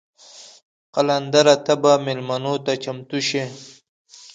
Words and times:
قلندره 0.95 1.55
ته 1.65 1.73
به 1.81 1.93
میلمنو 2.05 2.55
ته 2.65 2.73
چمتو 2.83 3.19
شې. 3.27 3.43